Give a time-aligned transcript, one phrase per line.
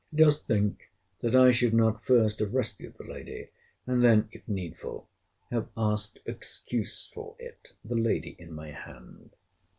[0.15, 3.49] Dost think, that I should not first have rescued the lady,
[3.85, 5.07] and then, if needful,
[5.51, 9.35] have asked excuse for it, the lady in my hand?